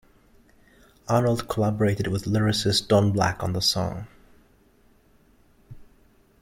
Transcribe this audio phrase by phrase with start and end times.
[1.07, 4.07] Arnold collaborated with lyricist Don Black on the song.